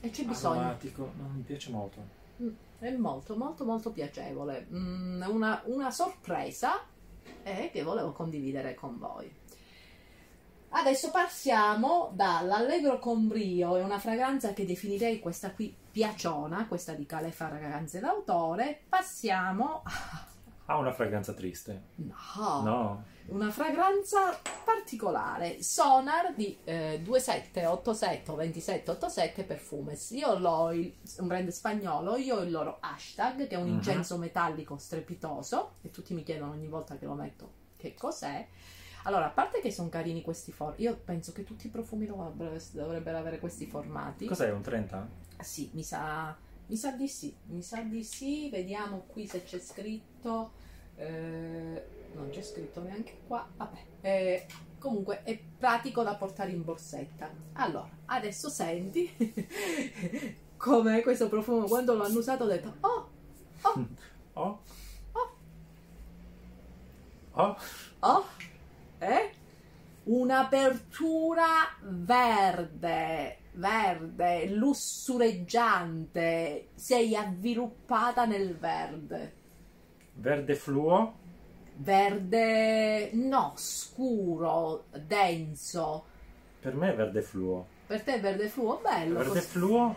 E 0.00 0.10
c'è 0.10 0.24
bisogno. 0.24 0.60
Aromatico, 0.60 1.12
no, 1.16 1.28
mi 1.32 1.42
piace 1.42 1.70
molto. 1.70 2.04
Mm, 2.42 2.50
è 2.80 2.90
molto 2.90 3.34
molto 3.34 3.64
molto 3.64 3.90
piacevole, 3.90 4.66
mm, 4.70 5.22
una, 5.22 5.62
una 5.64 5.90
sorpresa 5.90 6.84
eh, 7.42 7.70
che 7.72 7.82
volevo 7.82 8.12
condividere 8.12 8.74
con 8.74 8.98
voi. 8.98 9.32
Adesso 10.74 11.10
passiamo 11.10 12.10
dall'Allegro 12.14 12.98
con 12.98 13.28
brio, 13.28 13.76
è 13.76 13.82
una 13.82 13.98
fragranza 13.98 14.52
che 14.54 14.64
definirei 14.64 15.20
questa 15.20 15.52
qui 15.52 15.74
piaciona, 15.90 16.66
questa 16.66 16.94
di 16.94 17.04
Calefa 17.04 17.48
Fragranze 17.48 18.00
d'autore. 18.00 18.80
Passiamo 18.88 19.82
ha 20.66 20.76
una 20.78 20.92
fragranza 20.92 21.34
triste. 21.34 21.82
No. 21.96 22.62
No. 22.62 23.04
Una 23.26 23.50
fragranza 23.50 24.36
particolare. 24.64 25.62
Sonar 25.62 26.32
di 26.34 26.56
eh, 26.64 27.00
2787 27.02 28.30
o 28.30 28.34
2787 28.36 29.44
Perfumes. 29.44 30.10
Io 30.12 30.38
l'ho, 30.38 30.72
il, 30.72 30.92
un 31.18 31.26
brand 31.26 31.48
spagnolo, 31.50 32.16
io 32.16 32.36
ho 32.36 32.40
il 32.40 32.50
loro 32.50 32.78
hashtag 32.80 33.46
che 33.46 33.54
è 33.56 33.58
un 33.58 33.68
Mhm. 33.68 33.74
incenso 33.74 34.16
metallico 34.16 34.78
strepitoso 34.78 35.74
e 35.82 35.90
tutti 35.90 36.14
mi 36.14 36.22
chiedono 36.22 36.52
ogni 36.52 36.66
volta 36.68 36.96
che 36.96 37.04
lo 37.04 37.14
metto 37.14 37.52
che 37.76 37.92
cos'è. 37.94 38.46
Allora, 39.04 39.26
a 39.26 39.30
parte 39.30 39.60
che 39.60 39.70
sono 39.70 39.88
carini 39.88 40.22
questi 40.22 40.52
formati, 40.52 40.82
io 40.82 40.96
penso 41.04 41.32
che 41.32 41.44
tutti 41.44 41.66
i 41.66 41.70
profumi 41.70 42.06
dovrebbero, 42.06 43.18
avere 43.18 43.38
questi 43.38 43.66
formati. 43.66 44.26
Cos'è, 44.26 44.50
un 44.50 44.62
30? 44.62 45.08
Sì, 45.40 45.70
mi 45.72 45.82
sa, 45.82 46.36
mi 46.66 46.76
sa 46.76 46.92
di 46.92 47.08
sì, 47.08 47.34
mi 47.46 47.62
sa 47.62 47.80
di 47.80 48.04
sì, 48.04 48.48
vediamo 48.48 49.04
qui 49.08 49.26
se 49.26 49.42
c'è 49.42 49.58
scritto, 49.58 50.52
eh, 50.96 51.84
non 52.14 52.28
c'è 52.30 52.42
scritto 52.42 52.82
neanche 52.82 53.18
qua, 53.26 53.46
vabbè, 53.56 53.78
Eh, 54.02 54.46
comunque 54.78 55.22
è 55.22 55.38
pratico 55.58 56.02
da 56.02 56.14
portare 56.14 56.50
in 56.52 56.62
borsetta. 56.62 57.30
Allora, 57.54 57.88
adesso 58.06 58.48
senti 58.48 59.10
come 60.56 61.02
questo 61.02 61.28
profumo, 61.28 61.66
quando 61.66 61.94
l'ho 61.94 62.04
annusato 62.04 62.44
ho 62.44 62.48
detto, 62.48 62.76
oh, 62.80 63.08
oh, 63.62 63.86
Oh? 64.34 64.60
Oh. 65.12 65.30
Oh? 67.34 67.56
oh, 68.00 68.24
eh? 69.02 69.30
Un'apertura 70.04 71.44
verde, 71.80 73.38
verde, 73.52 74.48
lussureggiante, 74.48 76.68
sei 76.74 77.14
avviluppata 77.14 78.24
nel 78.24 78.56
verde. 78.56 79.34
Verde 80.14 80.54
fluo? 80.54 81.20
Verde, 81.74 83.10
no, 83.12 83.52
scuro, 83.56 84.86
denso. 85.06 86.04
Per 86.60 86.74
me 86.74 86.92
è 86.92 86.96
verde 86.96 87.22
fluo. 87.22 87.66
Per 87.86 88.02
te 88.02 88.14
è 88.14 88.20
verde 88.20 88.48
fluo, 88.48 88.80
bello. 88.82 89.18
Verde 89.18 89.30
così. 89.30 89.46
fluo 89.46 89.96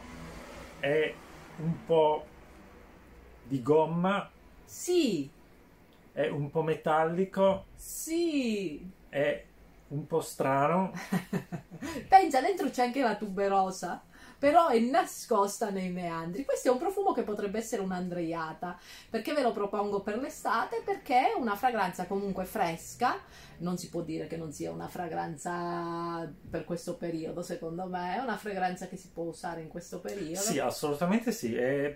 è 0.80 1.14
un 1.58 1.86
po' 1.86 2.26
di 3.44 3.62
gomma, 3.62 4.30
Sì, 4.66 5.30
è 6.16 6.30
un 6.30 6.50
po' 6.50 6.64
metallico, 6.64 7.66
sì. 7.76 8.90
è 9.10 9.46
un 9.90 10.08
po' 10.08 10.22
strano. 10.22 10.94
Pensa, 12.08 12.40
dentro 12.40 12.70
c'è 12.70 12.86
anche 12.86 13.02
la 13.02 13.18
tuberosa, 13.18 14.02
però 14.40 14.70
è 14.70 14.80
nascosta 14.80 15.70
nei 15.72 15.92
meandri. 15.92 16.46
Questo 16.46 16.70
è 16.70 16.72
un 16.72 16.78
profumo 16.78 17.12
che 17.12 17.24
potrebbe 17.24 17.58
essere 17.58 17.82
un'andreiata. 17.82 18.80
Perché 19.10 19.34
ve 19.34 19.42
lo 19.42 19.52
propongo 19.52 20.04
per 20.04 20.18
l'estate? 20.18 20.82
Perché 20.86 21.34
è 21.34 21.38
una 21.38 21.58
fragranza 21.58 22.08
comunque 22.08 22.46
fresca. 22.46 23.20
Non 23.58 23.78
si 23.78 23.90
può 23.90 24.02
dire 24.02 24.28
che 24.28 24.38
non 24.38 24.54
sia 24.54 24.72
una 24.72 24.88
fragranza 24.88 26.32
per 26.50 26.64
questo 26.64 26.96
periodo, 26.96 27.42
secondo 27.42 27.88
me. 27.88 28.16
È 28.16 28.20
una 28.20 28.38
fragranza 28.38 28.88
che 28.88 28.96
si 28.96 29.10
può 29.10 29.26
usare 29.26 29.60
in 29.60 29.68
questo 29.68 30.00
periodo. 30.00 30.40
Sì, 30.40 30.60
assolutamente 30.60 31.34
sì, 31.34 31.54
è 31.56 31.94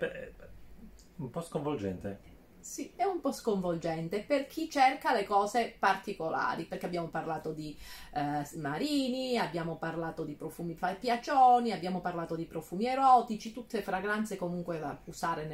un 1.16 1.30
po' 1.30 1.42
sconvolgente. 1.42 2.29
Sì, 2.62 2.92
è 2.96 3.04
un 3.04 3.22
po' 3.22 3.32
sconvolgente 3.32 4.22
per 4.22 4.46
chi 4.46 4.70
cerca 4.70 5.14
le 5.14 5.24
cose 5.24 5.76
particolari, 5.80 6.66
perché 6.66 6.86
abbiamo 6.86 7.08
parlato 7.08 7.52
di 7.52 7.78
eh, 8.14 8.46
marini, 8.58 9.38
abbiamo 9.38 9.78
parlato 9.78 10.24
di 10.24 10.34
profumi 10.34 10.78
piacioni, 11.00 11.72
abbiamo 11.72 12.02
parlato 12.02 12.36
di 12.36 12.46
profumi 12.46 12.86
erotici, 12.86 13.54
tutte 13.54 13.82
fragranze 13.82 14.36
comunque 14.36 14.78
da 14.80 14.98
usare 15.06 15.48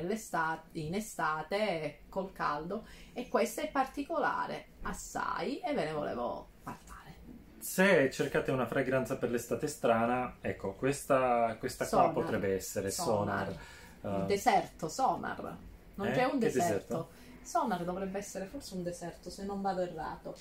in 0.74 0.94
estate 0.96 2.00
col 2.10 2.32
caldo 2.34 2.86
e 3.14 3.30
questa 3.30 3.62
è 3.62 3.70
particolare 3.70 4.70
assai 4.82 5.60
e 5.60 5.74
ve 5.74 5.86
ne 5.86 5.94
volevo 5.94 6.48
parlare. 6.64 7.16
Se 7.60 8.10
cercate 8.12 8.52
una 8.52 8.66
fragranza 8.66 9.18
per 9.18 9.30
l'estate 9.30 9.68
strana, 9.68 10.38
ecco, 10.42 10.74
questa, 10.74 11.56
questa 11.60 11.88
qua 11.88 12.00
Sonar. 12.00 12.14
potrebbe 12.14 12.54
essere 12.54 12.92
Sonar. 12.92 13.50
Il 13.50 13.58
Uh, 14.06 14.26
deserto, 14.28 14.88
Sonar. 14.88 15.58
Non 15.96 16.08
Eh? 16.08 16.12
c'è 16.14 16.24
un 16.26 16.40
deserto. 16.40 16.68
deserto? 16.68 17.10
Sonar 17.44 17.84
dovrebbe 17.84 18.18
essere 18.18 18.46
forse 18.46 18.74
un 18.76 18.84
deserto, 18.84 19.30
se 19.30 19.44
non 19.44 19.62
vado 19.62 19.82
errato. 19.82 20.36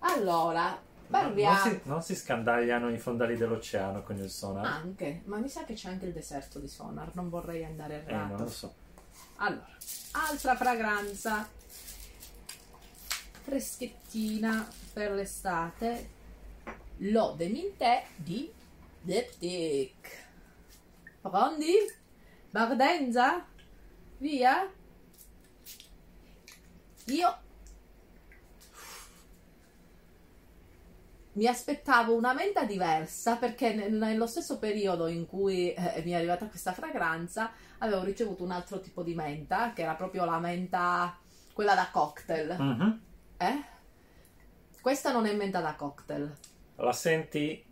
Allora, 0.00 0.80
parliamo 1.08 1.58
non, 1.64 1.68
si, 1.72 1.80
non 1.84 2.02
si 2.02 2.14
scandagliano 2.14 2.90
i 2.90 2.98
fondali 2.98 3.36
dell'oceano 3.36 4.02
con 4.02 4.16
il 4.18 4.30
Sonar. 4.30 4.64
anche, 4.64 5.22
ma 5.24 5.38
mi 5.38 5.48
sa 5.48 5.64
che 5.64 5.74
c'è 5.74 5.88
anche 5.88 6.06
il 6.06 6.12
deserto 6.12 6.58
di 6.60 6.68
Sonar, 6.68 7.10
non 7.14 7.28
vorrei 7.28 7.64
andare 7.64 8.04
eh, 8.06 8.12
non 8.12 8.24
errato. 8.26 8.42
lo 8.44 8.48
so. 8.50 8.74
Allora, 9.36 9.66
altra 10.12 10.54
fragranza 10.56 11.48
freschettina 13.42 14.68
per 14.92 15.12
l'estate, 15.12 16.08
l'eau 16.98 17.34
de 17.36 17.48
mintè 17.48 18.04
di 18.16 18.50
Diptyque. 19.00 20.26
Pronti? 21.20 21.72
Bardenza? 22.50 23.44
Via? 24.18 24.70
Io 27.10 27.36
mi 31.32 31.46
aspettavo 31.46 32.14
una 32.16 32.32
menta 32.34 32.64
diversa 32.64 33.36
perché 33.36 33.72
nel- 33.72 33.92
nello 33.94 34.26
stesso 34.26 34.58
periodo 34.58 35.06
in 35.06 35.26
cui 35.26 35.72
eh, 35.72 36.02
mi 36.04 36.10
è 36.10 36.14
arrivata 36.16 36.46
questa 36.48 36.72
fragranza 36.72 37.52
avevo 37.78 38.02
ricevuto 38.02 38.42
un 38.42 38.50
altro 38.50 38.80
tipo 38.80 39.02
di 39.04 39.14
menta 39.14 39.72
che 39.72 39.82
era 39.82 39.94
proprio 39.94 40.24
la 40.24 40.38
menta 40.40 41.16
quella 41.52 41.74
da 41.74 41.88
cocktail 41.92 42.56
Mhm. 42.58 43.00
eh? 43.36 43.64
questa 44.80 45.12
non 45.12 45.26
è 45.26 45.34
menta 45.34 45.60
da 45.60 45.74
cocktail 45.76 46.36
La 46.76 46.92
senti, 46.92 47.64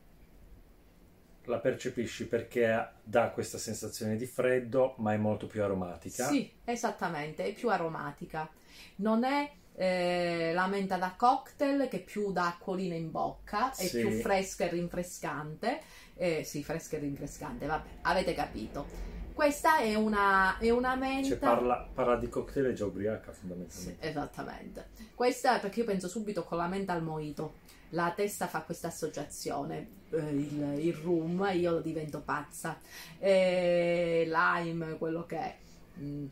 la 1.47 1.59
percepisci 1.59 2.27
perché 2.27 2.89
dà 3.03 3.31
questa 3.31 3.59
sensazione 3.59 4.17
di 4.17 4.27
freddo, 4.27 4.95
ma 4.99 5.13
è 5.13 5.17
molto 5.17 5.47
più 5.47 5.63
aromatica. 5.63 6.27
sì 6.29 6.51
esattamente 6.65 7.45
è 7.45 7.53
più 7.53 7.71
aromatica 7.71 8.49
non 8.97 9.25
è 9.25 9.51
eh, 9.79 10.53
la 10.55 10.67
menta 10.67 10.97
da 10.97 11.15
cocktail 11.17 11.89
che 11.89 11.99
più 12.01 12.33
dà 12.33 12.47
acquolina 12.49 12.95
in 12.95 13.11
bocca 13.11 13.71
è 13.75 13.87
Sì. 13.87 14.01
più 14.01 14.11
fresca 14.11 14.65
e 14.65 14.69
rinfrescante 14.69 15.81
eh, 16.15 16.45
sì 16.45 16.63
fresca 16.65 16.97
e 16.97 17.01
rinfrescante 17.01 17.67
vabbè 17.67 17.89
avete 18.03 18.33
capito 18.35 18.87
questa 19.35 19.79
è 19.81 19.95
una, 19.95 20.57
è 20.59 20.71
una 20.71 20.95
menta 20.97 21.29
Cioè, 21.29 21.37
parla, 21.37 21.87
parla 21.93 22.17
di 22.17 22.27
cocktail 22.27 22.67
e 22.67 22.73
già 22.73 22.87
ubriaca 22.87 23.33
Sì, 23.35 23.41
fondamentalmente. 23.41 24.09
esattamente. 24.09 24.89
Questa 25.15 25.59
perché 25.59 25.81
io 25.81 25.85
penso 25.87 26.09
subito 26.09 26.43
con 26.45 26.57
la 26.57 26.67
menta 26.69 26.95
al 26.95 27.03
mojito. 27.03 27.57
la 27.91 28.13
testa 28.17 28.47
fa 28.47 28.63
questa 28.63 28.89
associazione, 28.89 29.89
il, 30.11 30.79
il 30.79 30.95
rum, 30.95 31.49
io 31.55 31.81
divento 31.81 32.21
pazza, 32.21 32.79
eh, 33.19 34.25
lime, 34.27 34.97
quello 34.99 35.27
che 35.27 35.39
è. 35.39 35.57
Mm. 36.01 36.27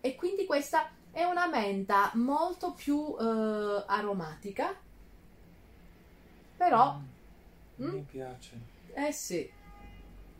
E 0.00 0.14
quindi 0.14 0.44
questa 0.44 0.90
è 1.10 1.24
una 1.24 1.48
menta 1.48 2.10
molto 2.14 2.72
più 2.72 3.16
eh, 3.18 3.84
aromatica, 3.86 4.74
però... 6.56 6.98
Mm, 7.80 7.84
mm? 7.84 7.92
Mi 7.92 8.06
piace. 8.08 8.60
Eh 8.92 9.12
sì. 9.12 9.50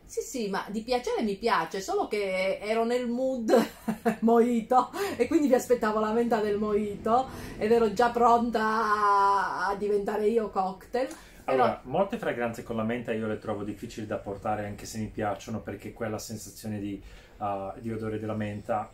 Sì, 0.05 0.21
sì, 0.21 0.49
ma 0.49 0.63
di 0.69 0.83
piacere 0.83 1.21
mi 1.21 1.35
piace, 1.35 1.81
solo 1.81 2.07
che 2.07 2.59
ero 2.59 2.85
nel 2.85 3.07
mood 3.07 3.53
mojito 4.21 4.89
e 5.17 5.27
quindi 5.27 5.47
vi 5.47 5.53
aspettavo 5.53 5.99
la 5.99 6.13
menta 6.13 6.39
del 6.39 6.57
mojito 6.57 7.27
ed 7.57 7.73
ero 7.73 7.91
già 7.91 8.09
pronta 8.09 9.67
a 9.67 9.75
diventare 9.75 10.27
io 10.27 10.49
cocktail. 10.49 11.09
Però... 11.47 11.63
Allora, 11.63 11.79
molte 11.83 12.17
fragranze 12.17 12.61
con 12.61 12.75
la 12.75 12.83
menta 12.83 13.13
io 13.13 13.25
le 13.25 13.39
trovo 13.39 13.63
difficili 13.63 14.05
da 14.05 14.17
portare 14.17 14.65
anche 14.65 14.85
se 14.85 14.97
mi 14.97 15.07
piacciono 15.07 15.61
perché 15.61 15.93
quella 15.93 16.19
sensazione 16.19 16.77
di, 16.77 17.01
uh, 17.37 17.71
di 17.79 17.89
odore 17.89 18.19
della 18.19 18.33
menta 18.33 18.91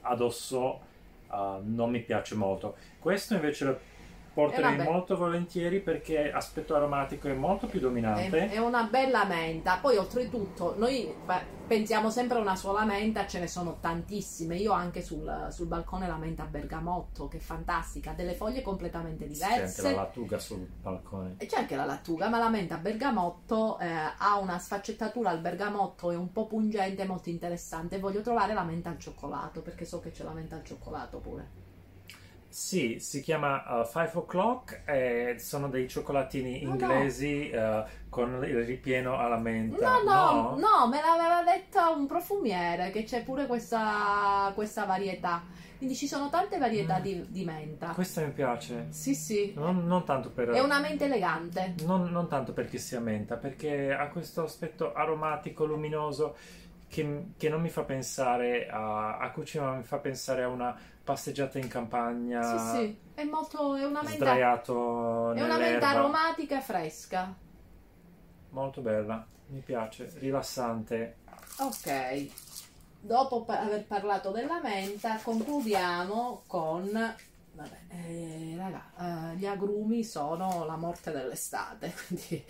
addosso 0.00 0.80
uh, 1.28 1.60
non 1.62 1.90
mi 1.90 2.00
piace 2.00 2.36
molto. 2.36 2.76
Questo 2.98 3.34
invece 3.34 3.78
porterei 4.34 4.74
Eh, 4.74 4.76
vabbè. 4.76 4.90
molto 4.90 5.16
volentieri 5.16 5.80
perché 5.80 6.30
aspetto 6.32 6.74
aromatico 6.74 7.28
è 7.28 7.32
molto 7.32 7.66
più 7.68 7.80
dominante. 7.80 8.48
È, 8.48 8.50
è 8.50 8.58
una 8.58 8.82
bella 8.84 9.24
menta. 9.24 9.78
Poi, 9.80 9.96
oltretutto, 9.96 10.74
noi 10.76 11.14
pensiamo 11.66 12.10
sempre 12.10 12.38
a 12.38 12.40
una 12.40 12.56
sola 12.56 12.84
menta, 12.84 13.26
ce 13.26 13.38
ne 13.38 13.46
sono 13.46 13.78
tantissime. 13.80 14.56
Io 14.56 14.72
ho 14.72 14.74
anche 14.74 15.00
sul, 15.00 15.46
sul 15.50 15.66
balcone 15.66 16.06
la 16.08 16.16
menta 16.16 16.44
bergamotto, 16.44 17.28
che 17.28 17.38
è 17.38 17.40
fantastica, 17.40 18.10
ha 18.10 18.14
delle 18.14 18.34
foglie 18.34 18.60
completamente 18.60 19.26
C'è 19.26 19.44
anche 19.44 19.54
diverse. 19.54 19.82
la 19.82 19.92
lattuga 19.92 20.38
sul 20.38 20.66
balcone. 20.82 21.36
E 21.38 21.46
c'è 21.46 21.58
anche 21.60 21.76
la 21.76 21.84
lattuga, 21.84 22.28
ma 22.28 22.38
la 22.38 22.50
menta 22.50 22.76
bergamotto 22.76 23.78
eh, 23.78 23.86
ha 24.18 24.38
una 24.38 24.58
sfaccettatura 24.58 25.30
al 25.30 25.40
bergamotto, 25.40 26.10
è 26.10 26.16
un 26.16 26.32
po' 26.32 26.46
pungente, 26.46 27.06
molto 27.06 27.30
interessante. 27.30 27.98
Voglio 27.98 28.20
trovare 28.20 28.52
la 28.52 28.64
menta 28.64 28.90
al 28.90 28.98
cioccolato, 28.98 29.62
perché 29.62 29.84
so 29.84 30.00
che 30.00 30.10
c'è 30.10 30.24
la 30.24 30.32
menta 30.32 30.56
al 30.56 30.64
cioccolato 30.64 31.18
pure. 31.18 31.62
Sì, 32.54 33.00
si 33.00 33.20
chiama 33.20 33.80
uh, 33.80 33.84
Five 33.84 34.12
O'Clock 34.14 34.82
e 34.84 35.34
sono 35.40 35.68
dei 35.68 35.88
cioccolatini 35.88 36.62
No, 36.62 36.68
no. 36.68 36.74
inglesi 36.74 37.50
uh, 37.52 37.82
con 38.08 38.44
il 38.46 38.64
ripieno 38.64 39.18
alla 39.18 39.38
menta. 39.38 39.98
No, 39.98 40.02
no, 40.04 40.56
no, 40.56 40.86
me 40.88 41.00
l'aveva 41.00 41.42
detta 41.42 41.90
un 41.90 42.06
profumiere 42.06 42.92
che 42.92 43.02
c'è 43.02 43.24
pure 43.24 43.48
questa, 43.48 44.52
questa 44.54 44.84
varietà. 44.84 45.42
Quindi 45.78 45.96
ci 45.96 46.06
sono 46.06 46.30
tante 46.30 46.56
varietà 46.58 47.00
Mm. 47.00 47.02
di, 47.02 47.26
di 47.28 47.44
menta. 47.44 47.88
Questo 47.88 48.20
mi 48.20 48.30
piace. 48.30 48.86
Sì, 48.90 49.16
sì. 49.16 49.52
Non, 49.56 49.84
non 49.84 50.04
tanto 50.04 50.30
per... 50.30 50.50
È 50.50 50.60
una 50.60 50.78
menta 50.78 51.06
elegante. 51.06 51.74
Non, 51.84 52.04
non 52.12 52.28
tanto 52.28 52.52
perché 52.52 52.78
sia 52.78 53.00
menta, 53.00 53.34
perché 53.34 53.92
ha 53.92 54.06
questo 54.10 54.44
aspetto 54.44 54.92
aromatico, 54.94 55.64
luminoso, 55.64 56.36
che, 56.88 57.26
che 57.36 57.48
non 57.48 57.60
mi 57.60 57.68
fa 57.70 57.82
pensare 57.82 58.68
a, 58.68 59.18
a 59.18 59.30
cucina, 59.30 59.64
ma 59.64 59.76
mi 59.76 59.82
fa 59.82 59.98
pensare 59.98 60.42
a 60.42 60.48
una 60.48 60.76
passeggiata 61.02 61.58
in 61.58 61.68
campagna, 61.68 62.42
Sì, 62.42 62.76
sì. 62.76 62.98
È 63.14 63.24
molto. 63.24 63.76
È 63.76 63.84
una 63.84 64.02
menta. 64.02 64.16
sdraiato 64.16 65.32
È 65.32 65.42
una 65.42 65.58
menta 65.58 65.88
aromatica 65.88 66.60
fresca. 66.60 67.34
Molto 68.50 68.80
bella, 68.80 69.26
mi 69.48 69.60
piace, 69.60 70.10
rilassante. 70.18 71.16
Ok. 71.58 72.28
Dopo 73.00 73.44
aver 73.46 73.84
parlato 73.84 74.30
della 74.30 74.60
menta, 74.62 75.18
concludiamo 75.22 76.44
con. 76.46 77.14
Vabbè, 77.56 77.78
eh, 77.90 78.54
raga, 78.58 79.30
eh, 79.32 79.36
gli 79.36 79.46
agrumi 79.46 80.02
sono 80.02 80.64
la 80.66 80.76
morte 80.76 81.12
dell'estate. 81.12 81.92
Quindi, 82.08 82.44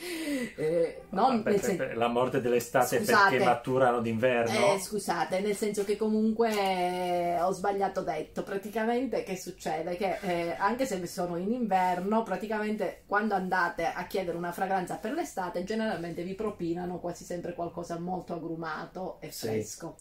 eh, 0.57 1.03
non 1.11 1.43
Vabbè, 1.43 1.61
per- 1.61 1.77
per- 1.77 1.97
la 1.99 2.09
morte 2.09 2.41
dell'estate 2.41 2.99
Scusate. 3.01 3.29
perché 3.31 3.45
maturano 3.45 4.01
d'inverno. 4.01 4.73
Eh, 4.75 4.79
scusate, 4.79 5.41
nel 5.41 5.55
senso 5.55 5.85
che 5.85 5.99
comunque 5.99 6.51
eh, 6.59 7.39
ho 7.43 7.51
sbagliato 7.53 8.01
detto. 8.01 8.43
Praticamente 8.43 9.23
che 9.25 9.37
succede? 9.37 9.97
Che 9.97 10.19
eh, 10.23 10.57
anche 10.59 10.87
se 10.87 11.05
sono 11.07 11.37
in 11.37 11.53
inverno, 11.53 12.23
praticamente 12.23 13.03
quando 13.07 13.35
andate 13.35 13.85
a 13.85 14.07
chiedere 14.07 14.39
una 14.39 14.53
fragranza 14.53 14.97
per 14.97 15.13
l'estate, 15.13 15.65
generalmente 15.65 16.23
vi 16.23 16.35
propinano 16.35 16.99
quasi 16.99 17.25
sempre 17.25 17.53
qualcosa 17.53 17.99
molto 17.99 18.33
agrumato 18.33 19.21
e 19.21 19.31
Sì. 19.31 19.49
fresco. 19.49 19.97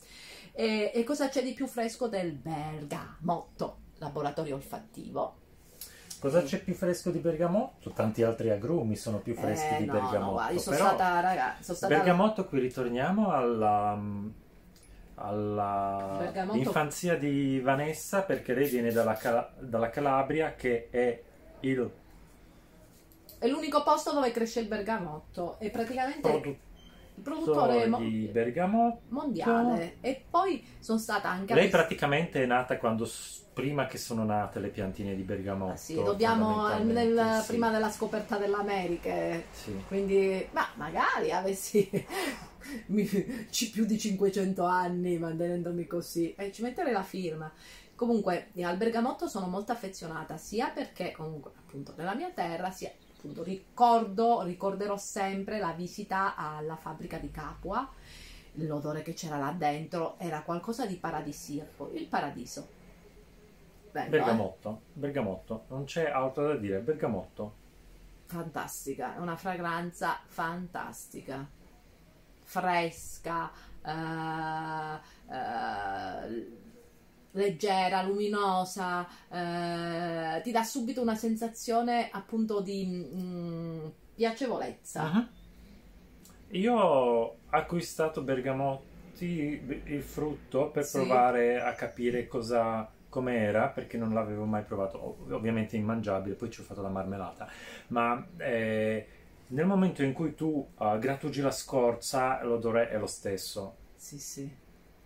E, 0.54 0.91
e 0.93 1.04
cosa 1.04 1.28
c'è 1.28 1.43
di 1.43 1.51
più 1.54 1.67
fresco 1.67 2.08
del 2.08 2.32
bergamotto? 2.32 3.82
Laboratorio 4.04 4.56
olfattivo. 4.56 5.36
Cosa 6.20 6.42
c'è 6.44 6.60
più 6.63 6.74
fresco 6.74 7.10
di 7.12 7.20
bergamotto? 7.20 7.89
Tanti 7.92 8.24
altri 8.24 8.50
agrumi 8.50 8.96
sono 8.96 9.20
più 9.20 9.36
freschi 9.36 9.74
Eh, 9.74 9.78
di 9.80 9.86
no, 9.86 9.92
bergamotto. 9.94 10.20
no, 10.26 10.32
guarda, 10.32 10.54
io 10.54 10.60
sono 10.60 10.76
però 10.78 10.88
stata, 10.89 11.20
raga, 11.20 11.56
sono 11.60 11.78
stata 11.78 11.96
bergamotto 11.96 12.46
qui 12.46 12.60
ritorniamo 12.60 13.32
alla, 13.32 14.00
alla 15.16 16.16
Bergamotto- 16.20 16.58
infanzia 16.58 17.18
di 17.18 17.60
Vanessa 17.60 18.22
perché 18.22 18.54
lei 18.54 18.70
viene 18.70 18.92
dalla, 18.92 19.13
Cala- 19.16 19.52
dalla 19.60 19.89
Calabria 19.89 20.54
che 20.56 20.88
è 20.89 21.22
il 21.62 21.92
è 23.39 23.48
l'unico 23.48 23.84
posto 23.84 24.13
dove 24.13 24.32
cresce 24.32 24.62
il 24.62 24.68
bergamotto 24.68 25.58
e 25.60 25.70
praticamente 25.70 26.30
il 26.32 26.58
produttore 27.21 27.88
mo- 27.88 27.99
di 27.99 28.30
bergamotto. 28.32 29.02
mondiale 29.10 29.97
e 30.02 30.23
poi 30.30 30.63
sono 30.80 30.97
stata 30.99 31.30
anche 31.30 31.54
Lei 31.54 31.69
praticamente 31.69 32.43
è 32.43 32.45
nata 32.45 32.78
quando 32.78 33.08
prima 33.54 33.86
che 33.86 33.97
sono 33.99 34.23
nate 34.26 34.60
le 34.60 34.69
piantine 34.69 35.15
di 35.15 35.21
bergamotto. 35.21 35.73
Ah, 35.73 35.76
sì, 35.76 35.93
dobbiamo 35.95 36.67
nel- 36.80 37.39
sì. 37.41 37.47
prima 37.47 37.69
della 37.69 37.91
scoperta 37.91 38.38
dell'America 38.38 39.13
Sì. 39.52 39.80
quindi 39.88 40.47
ma 40.52 40.67
magari 40.76 41.32
avessi 41.32 41.88
più 43.71 43.86
di 43.86 43.99
500 43.99 44.63
anni 44.63 45.17
mantenendomi 45.17 45.86
così 45.86 46.34
e 46.36 46.52
ci 46.52 46.62
metterei 46.63 46.93
la 46.93 47.04
firma 47.04 47.52
comunque 47.95 48.47
eh, 48.56 48.63
al 48.63 48.78
bergamotto 48.78 49.28
sono 49.28 49.47
molto 49.47 49.71
affezionata 49.71 50.38
sia 50.38 50.69
perché 50.69 51.12
comunque 51.12 51.52
appunto 51.56 51.93
nella 51.95 52.15
mia 52.15 52.32
terra 52.32 52.71
sia 52.71 52.91
appunto 53.23 53.43
ricordo 53.43 54.41
ricorderò 54.43 54.97
sempre 54.97 55.59
la 55.59 55.71
visita 55.71 56.36
alla 56.36 56.75
fabbrica 56.75 57.17
di 57.17 57.31
Capua 57.31 57.89
l'odore 58.57 59.01
che 59.01 59.13
c'era 59.13 59.38
là 59.38 59.51
dentro 59.51 60.15
era 60.19 60.41
qualcosa 60.41 60.86
di 60.86 60.95
paradisiaco 60.95 61.91
il 61.93 62.05
paradiso 62.07 62.81
Bello, 63.93 64.07
eh? 64.07 64.09
Bergamotto, 64.09 64.81
bergamotto, 64.91 65.65
non 65.67 65.83
c'è 65.86 66.09
altro 66.09 66.47
da 66.47 66.55
dire, 66.55 66.79
bergamotto. 66.79 67.62
fantastica, 68.25 69.15
è 69.15 69.19
una 69.19 69.36
fragranza 69.36 70.19
fantastica, 70.25 71.47
fresca, 72.41 73.51
eh, 73.86 74.99
eh, 75.31 76.62
leggera, 77.34 78.02
luminosa, 78.04 79.08
eh, 79.30 80.41
ti 80.43 80.52
dà 80.52 80.63
subito 80.63 81.02
una 81.02 81.15
sensazione 81.15 82.10
appunto 82.12 82.62
di 82.62 82.86
mm, 82.86 83.88
piacevolezza. 84.13 85.12
Mhm. 85.12 85.30
Io 86.52 86.74
ho 86.76 87.39
acquistato 87.50 88.22
bergamotti, 88.22 89.62
il 89.86 90.02
frutto, 90.04 90.72
per 90.72 90.89
Sì. 90.89 90.89
provare 90.89 91.62
a 91.62 91.74
capire 91.76 92.28
cosa 92.28 92.89
com'era, 93.10 93.69
perché 93.69 93.98
non 93.98 94.13
l'avevo 94.13 94.46
mai 94.46 94.63
provato, 94.63 95.04
Ov- 95.04 95.32
ovviamente 95.32 95.76
immangiabile, 95.78 96.36
poi 96.36 96.50
ci 96.52 96.62
ho 96.62 96.63
fatto 96.63 96.82
la 96.82 96.89
marmellata, 96.89 97.48
ma 97.88 98.26
eh, 98.38 99.08
nel 99.48 99.65
momento 99.65 100.04
in 100.04 100.13
cui 100.13 100.34
tu 100.36 100.72
eh, 100.80 100.98
grattugi 101.00 101.41
la 101.41 101.52
scorza, 101.52 102.41
l'odore 102.43 102.89
è 102.89 102.98
lo 102.98 103.08
stesso. 103.08 103.80
Sì, 103.96 104.19
sì. 104.19 104.56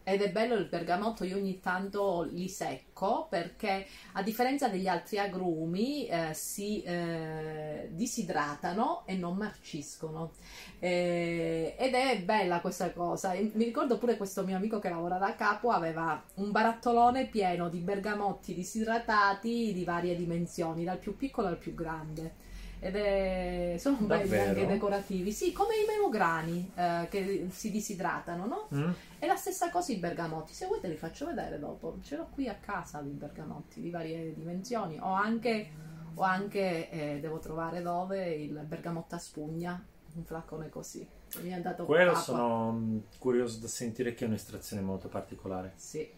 Ed 0.09 0.21
è 0.21 0.31
bello 0.31 0.55
il 0.55 0.67
bergamotto, 0.67 1.25
io 1.25 1.35
ogni 1.35 1.59
tanto 1.59 2.21
li 2.31 2.47
secco 2.47 3.27
perché 3.29 3.85
a 4.13 4.23
differenza 4.23 4.69
degli 4.69 4.87
altri 4.87 5.19
agrumi 5.19 6.07
eh, 6.07 6.33
si 6.33 6.81
eh, 6.81 7.89
disidratano 7.91 9.05
e 9.05 9.17
non 9.17 9.35
marciscono. 9.35 10.31
Eh, 10.79 11.75
ed 11.77 11.93
è 11.93 12.21
bella 12.21 12.61
questa 12.61 12.93
cosa. 12.93 13.33
Mi 13.33 13.65
ricordo 13.65 13.97
pure 13.97 14.15
questo 14.15 14.45
mio 14.45 14.55
amico 14.55 14.79
che 14.79 14.87
lavora 14.87 15.17
da 15.17 15.35
capo 15.35 15.71
aveva 15.71 16.23
un 16.35 16.51
barattolone 16.51 17.25
pieno 17.25 17.67
di 17.67 17.79
bergamotti 17.79 18.53
disidratati 18.53 19.73
di 19.73 19.83
varie 19.83 20.15
dimensioni, 20.15 20.85
dal 20.85 20.99
più 20.99 21.17
piccolo 21.17 21.47
al 21.47 21.57
più 21.57 21.73
grande. 21.73 22.46
Ed 22.79 22.95
è... 22.95 23.75
sono 23.79 23.97
belli 24.01 24.29
Davvero? 24.29 24.49
anche 24.49 24.67
decorativi, 24.67 25.31
sì, 25.31 25.51
come 25.51 25.75
i 25.75 25.85
melograni 25.87 26.71
eh, 26.75 27.07
che 27.09 27.47
si 27.49 27.71
disidratano, 27.71 28.45
no? 28.45 28.67
Mm? 28.75 28.91
È 29.19 29.25
la 29.25 29.35
stessa 29.35 29.69
cosa 29.69 29.91
i 29.91 29.97
bergamotti. 29.97 30.53
Se 30.53 30.67
vuoi 30.67 30.79
te 30.79 30.87
li 30.87 30.95
faccio 30.95 31.25
vedere 31.25 31.57
dopo. 31.59 31.97
Ce 32.03 32.15
l'ho 32.15 32.27
qui 32.31 32.47
a 32.47 32.55
casa 32.55 32.99
i 33.01 33.09
bergamotti 33.09 33.81
di 33.81 33.89
varie 33.89 34.33
dimensioni. 34.33 34.99
Ho 34.99 35.11
anche, 35.11 35.69
ho 36.13 36.21
anche 36.21 36.89
eh, 36.89 37.19
devo 37.19 37.39
trovare 37.39 37.81
dove, 37.81 38.29
il 38.33 38.53
bergamotto 38.65 39.15
a 39.15 39.19
spugna. 39.19 39.83
Un 40.15 40.23
flacone 40.23 40.69
così. 40.69 41.07
Mi 41.41 41.49
è 41.49 41.59
dato 41.59 41.85
Quello 41.85 42.13
capo. 42.13 42.23
sono 42.23 42.71
mm, 42.71 42.97
curioso 43.19 43.59
da 43.59 43.67
sentire 43.67 44.13
che 44.13 44.23
è 44.25 44.27
un'estrazione 44.27 44.81
molto 44.81 45.09
particolare. 45.09 45.73
Sì, 45.75 46.09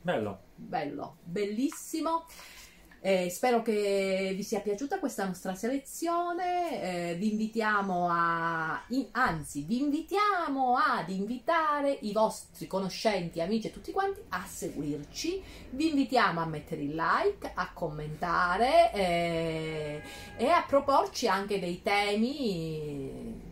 Bello. 0.00 0.38
bello, 0.54 1.16
bellissimo. 1.24 2.24
Eh, 3.00 3.30
spero 3.30 3.62
che 3.62 4.32
vi 4.34 4.42
sia 4.42 4.60
piaciuta 4.60 4.98
questa 4.98 5.24
nostra 5.24 5.54
selezione. 5.54 7.10
Eh, 7.10 7.14
vi 7.14 7.30
invitiamo 7.30 8.08
a, 8.10 8.82
in- 8.88 9.06
anzi, 9.12 9.62
vi 9.62 9.80
invitiamo 9.80 10.76
ad 10.76 11.08
invitare 11.10 11.98
i 12.02 12.12
vostri 12.12 12.66
conoscenti, 12.66 13.40
amici 13.40 13.68
e 13.68 13.72
tutti 13.72 13.92
quanti 13.92 14.20
a 14.30 14.44
seguirci. 14.44 15.42
Vi 15.70 15.88
invitiamo 15.88 16.40
a 16.40 16.46
mettere 16.46 16.82
il 16.82 16.94
like, 16.94 17.52
a 17.54 17.72
commentare 17.72 18.92
eh, 18.92 20.02
e 20.36 20.48
a 20.48 20.64
proporci 20.66 21.28
anche 21.28 21.60
dei 21.60 21.82
temi 21.82 23.46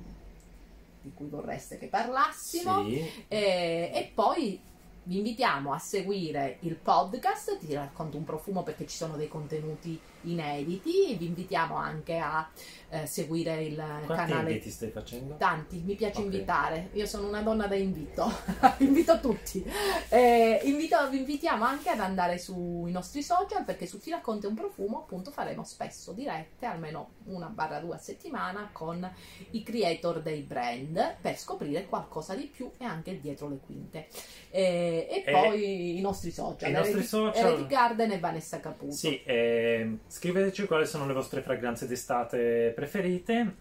di 1.00 1.12
cui 1.14 1.28
vorreste 1.28 1.78
che 1.78 1.86
parlassimo. 1.86 2.84
Sì. 2.84 3.24
Eh, 3.28 3.90
e 3.94 4.10
poi 4.12 4.60
vi 5.06 5.18
invitiamo 5.18 5.72
a 5.72 5.78
seguire 5.78 6.58
il 6.60 6.74
podcast, 6.74 7.58
ti 7.58 7.72
racconto 7.74 8.16
un 8.16 8.24
profumo 8.24 8.64
perché 8.64 8.88
ci 8.88 8.96
sono 8.96 9.16
dei 9.16 9.28
contenuti 9.28 9.98
inediti, 10.30 11.14
vi 11.16 11.26
invitiamo 11.26 11.76
anche 11.76 12.18
a 12.18 12.48
eh, 12.90 13.06
seguire 13.06 13.62
il 13.64 13.74
Quanti 13.74 14.14
canale 14.32 14.50
inviti 14.52 14.70
stai 14.70 14.90
facendo? 14.90 15.36
Tanti, 15.36 15.82
mi 15.84 15.94
piace 15.96 16.18
Ok. 16.18 16.24
invitare, 16.24 16.90
io 16.92 17.06
sono 17.06 17.26
una 17.28 17.42
donna 17.42 17.66
da 17.66 17.74
invito, 17.74 18.30
invito 18.78 19.18
tutti. 19.20 19.64
Eh, 20.08 20.60
invito- 20.64 21.08
vi 21.10 21.18
invitiamo 21.18 21.64
anche 21.64 21.90
ad 21.90 22.00
andare 22.00 22.38
sui 22.38 22.90
nostri 22.92 23.22
social 23.22 23.64
perché 23.64 23.86
su 23.86 23.98
Ti 23.98 24.10
racconti 24.10 24.46
un 24.46 24.54
profumo 24.54 24.98
appunto 24.98 25.30
faremo 25.32 25.64
spesso 25.64 26.12
dirette, 26.12 26.64
almeno 26.66 27.10
una 27.24 27.46
barra 27.48 27.80
due 27.80 27.96
a 27.96 27.98
settimana 27.98 28.68
con 28.72 29.08
i 29.50 29.62
creator 29.64 30.22
dei 30.22 30.42
brand 30.42 31.16
per 31.20 31.36
scoprire 31.36 31.86
qualcosa 31.86 32.34
di 32.36 32.44
più 32.44 32.70
e 32.78 32.84
anche 32.84 33.18
dietro 33.20 33.48
le 33.48 33.58
quinte. 33.64 34.06
Eh, 34.50 35.08
e 35.10 35.24
E- 35.26 35.30
poi 35.32 35.98
i 35.98 36.00
nostri 36.00 36.30
social, 36.30 36.70
i 36.70 36.72
nostri 36.72 36.92
Heretic- 36.92 37.08
social- 37.08 37.44
Heretic 37.46 37.66
Garden 37.66 38.12
e 38.12 38.18
Vanessa 38.20 38.60
Caputo. 38.60 38.92
Sì, 38.92 39.20
ehm, 39.24 39.98
scriveteci 40.16 40.64
quali 40.64 40.86
sono 40.86 41.06
le 41.06 41.12
vostre 41.12 41.42
fragranze 41.42 41.86
d'estate 41.86 42.72
preferite. 42.74 43.56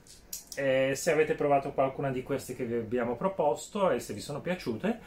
se 0.56 1.12
avete 1.12 1.34
provato 1.34 1.74
qualcuna 1.74 2.12
di 2.12 2.24
queste 2.24 2.56
che 2.56 2.64
vi 2.64 2.76
abbiamo 2.76 3.18
proposto 3.18 3.90
e 3.90 4.00
se 4.00 4.14
vi 4.14 4.22
sono 4.22 4.40
piaciute. 4.40 5.00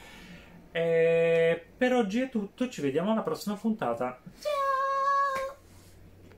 E 0.70 1.64
per 1.74 1.94
oggi 1.94 2.20
è 2.20 2.28
tutto, 2.28 2.68
ci 2.68 2.82
vediamo 2.82 3.12
alla 3.12 3.22
prossima 3.22 3.56
puntata. 3.56 4.20
Ciao! 4.38 4.87